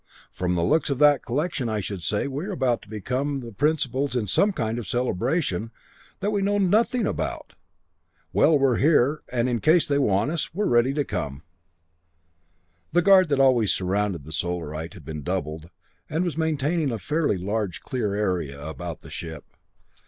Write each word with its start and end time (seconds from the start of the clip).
"From 0.31 0.55
the 0.55 0.63
looks 0.63 0.89
of 0.89 0.97
that 0.97 1.23
collection, 1.23 1.69
I 1.69 1.79
should 1.79 2.01
say 2.01 2.27
we 2.27 2.45
are 2.47 2.51
about 2.51 2.81
to 2.81 2.89
become 2.89 3.41
the 3.41 3.51
principals 3.51 4.15
in 4.15 4.25
some 4.25 4.51
kind 4.51 4.79
of 4.79 4.85
a 4.85 4.87
celebration 4.87 5.69
that 6.21 6.31
we 6.31 6.41
know 6.41 6.57
nothing 6.57 7.05
about. 7.05 7.53
Well, 8.33 8.57
we're 8.57 8.77
here, 8.77 9.21
and 9.31 9.47
in 9.47 9.59
case 9.59 9.85
they 9.85 9.99
want 9.99 10.31
us, 10.31 10.55
we're 10.55 10.65
ready 10.65 10.95
to 10.95 11.05
come." 11.05 11.43
The 12.93 13.03
guard 13.03 13.29
that 13.29 13.39
always 13.39 13.73
surrounded 13.73 14.23
the 14.23 14.31
Solarite 14.31 14.95
had 14.95 15.05
been 15.05 15.21
doubled, 15.21 15.69
and 16.09 16.23
was 16.23 16.35
maintaining 16.35 16.91
a 16.91 16.97
fairly 16.97 17.37
large 17.37 17.81
clear 17.81 18.15
area 18.15 18.59
about 18.59 19.01
the 19.01 19.11
ship. 19.11 19.45